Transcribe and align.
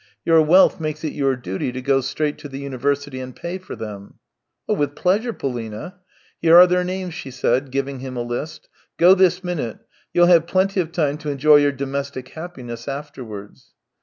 Your 0.25 0.41
wealth 0.41 0.79
makes 0.79 1.03
it 1.03 1.13
your 1.13 1.35
duty 1.35 1.71
to 1.73 1.79
go 1.79 2.01
straight 2.01 2.39
to 2.39 2.49
the 2.49 2.57
university 2.57 3.19
and 3.19 3.35
pay 3.35 3.59
for 3.59 3.75
them."" 3.75 4.15
With 4.67 4.95
pleasure, 4.95 5.31
Polina."" 5.31 5.99
Here 6.41 6.57
are 6.57 6.65
their 6.65 6.83
names." 6.83 7.13
she 7.13 7.29
said, 7.29 7.69
giving 7.69 7.99
him 7.99 8.17
a 8.17 8.23
list." 8.23 8.67
Go 8.97 9.13
this 9.13 9.43
minute; 9.43 9.77
you'll 10.11 10.25
have 10.25 10.47
plenty 10.47 10.79
of 10.79 10.91
time 10.91 11.19
to 11.19 11.29
enjoy 11.29 11.57
your 11.57 11.71
domestic 11.71 12.29
happiness 12.29 12.87
afterwards." 12.87 13.75